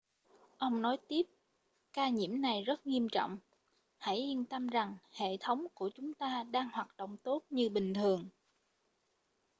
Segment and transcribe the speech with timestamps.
[0.57, 1.21] ông nói tiếp
[1.93, 3.37] ca nhiễm này rất nghiêm trọng
[3.97, 7.93] hãy yên tâm rằng hệ thống của chúng ta đang hoạt động tốt như bình
[7.93, 8.29] thường